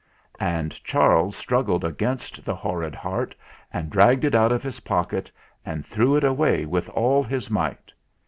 And 0.39 0.71
Charles 0.83 1.35
struggled 1.35 1.83
against 1.85 2.43
the 2.43 2.55
horrid 2.55 2.95
heart, 2.95 3.35
and 3.71 3.91
dragged 3.91 4.25
it 4.25 4.33
out 4.33 4.51
of 4.51 4.63
his 4.63 4.79
pocket 4.79 5.31
and 5.63 5.85
threw 5.85 6.15
it 6.15 6.23
away 6.23 6.65
with 6.65 6.89
all 6.89 7.21
his 7.21 7.51
might. 7.51 7.91